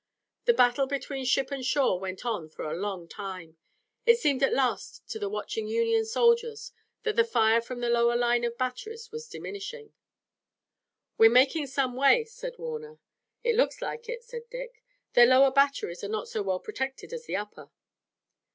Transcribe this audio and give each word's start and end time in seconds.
The 0.45 0.53
battle 0.55 0.87
between 0.87 1.25
ship 1.25 1.51
and 1.51 1.63
shore 1.63 1.99
went 1.99 2.25
on 2.25 2.49
for 2.49 2.63
a 2.63 2.75
long 2.75 3.07
time. 3.07 3.57
It 4.03 4.17
seemed 4.17 4.41
at 4.41 4.51
last 4.51 5.07
to 5.09 5.19
the 5.19 5.29
watching 5.29 5.67
Union 5.67 6.05
soldiers 6.05 6.71
that 7.03 7.15
the 7.15 7.23
fire 7.23 7.61
from 7.61 7.81
the 7.81 7.89
lower 7.91 8.15
line 8.15 8.43
of 8.43 8.57
batteries 8.57 9.11
was 9.11 9.27
diminishing. 9.27 9.93
"We're 11.19 11.29
making 11.29 11.67
some 11.67 11.95
way," 11.95 12.23
said 12.25 12.57
Warner. 12.57 12.97
"It 13.43 13.55
looks 13.55 13.79
like 13.79 14.09
it," 14.09 14.23
said 14.23 14.49
Dick. 14.49 14.83
"Their 15.13 15.27
lower 15.27 15.51
batteries 15.51 16.03
are 16.03 16.09
not 16.09 16.27
so 16.27 16.41
well 16.41 16.59
protected 16.59 17.13
as 17.13 17.25
the 17.27 17.35
upper." 17.35 17.69